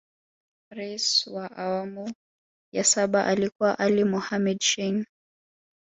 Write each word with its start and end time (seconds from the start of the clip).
Rais 0.71 1.27
wa 1.27 1.51
awamu 1.57 2.13
ya 2.73 2.83
saba 2.83 3.25
alikuwa 3.25 3.79
Ali 3.79 4.03
Mohamed 4.03 4.59
Shein 4.61 5.05